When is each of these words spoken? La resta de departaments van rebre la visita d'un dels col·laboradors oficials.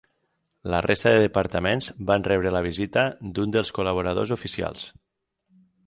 La 0.73 0.79
resta 0.85 1.11
de 1.15 1.19
departaments 1.23 1.91
van 2.11 2.25
rebre 2.29 2.55
la 2.57 2.63
visita 2.69 3.05
d'un 3.37 3.55
dels 3.57 3.75
col·laboradors 3.79 4.35
oficials. 4.39 4.91